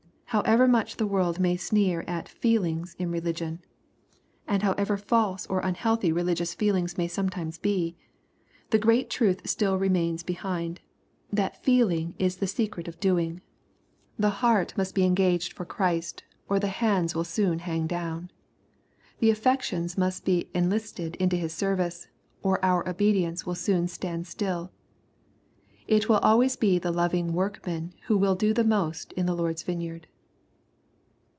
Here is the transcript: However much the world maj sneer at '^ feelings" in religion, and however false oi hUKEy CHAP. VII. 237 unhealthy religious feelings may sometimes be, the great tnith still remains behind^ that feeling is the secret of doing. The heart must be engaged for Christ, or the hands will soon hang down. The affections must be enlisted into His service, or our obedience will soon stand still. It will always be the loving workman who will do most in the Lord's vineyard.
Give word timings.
However 0.45 0.65
much 0.65 0.95
the 0.95 1.05
world 1.05 1.41
maj 1.41 1.59
sneer 1.59 2.05
at 2.07 2.23
'^ 2.27 2.27
feelings" 2.29 2.95
in 2.97 3.11
religion, 3.11 3.59
and 4.47 4.63
however 4.63 4.95
false 4.95 5.45
oi 5.49 5.55
hUKEy 5.55 5.75
CHAP. 5.75 5.75
VII. 5.75 5.75
237 5.75 5.75
unhealthy 5.75 6.11
religious 6.13 6.53
feelings 6.53 6.97
may 6.97 7.07
sometimes 7.09 7.57
be, 7.57 7.97
the 8.69 8.79
great 8.79 9.09
tnith 9.09 9.45
still 9.45 9.77
remains 9.77 10.23
behind^ 10.23 10.77
that 11.33 11.61
feeling 11.61 12.15
is 12.17 12.37
the 12.37 12.47
secret 12.47 12.87
of 12.87 12.97
doing. 13.01 13.41
The 14.17 14.29
heart 14.39 14.73
must 14.77 14.95
be 14.95 15.03
engaged 15.03 15.51
for 15.51 15.65
Christ, 15.65 16.23
or 16.47 16.61
the 16.61 16.67
hands 16.67 17.13
will 17.13 17.25
soon 17.25 17.59
hang 17.59 17.85
down. 17.85 18.31
The 19.19 19.31
affections 19.31 19.97
must 19.97 20.23
be 20.23 20.49
enlisted 20.53 21.17
into 21.17 21.35
His 21.35 21.51
service, 21.51 22.07
or 22.41 22.63
our 22.63 22.87
obedience 22.87 23.45
will 23.45 23.55
soon 23.55 23.89
stand 23.89 24.27
still. 24.27 24.71
It 25.89 26.07
will 26.07 26.19
always 26.19 26.55
be 26.55 26.79
the 26.79 26.91
loving 26.93 27.33
workman 27.33 27.93
who 28.07 28.17
will 28.17 28.35
do 28.35 28.53
most 28.53 29.11
in 29.17 29.25
the 29.25 29.35
Lord's 29.35 29.63
vineyard. 29.63 30.07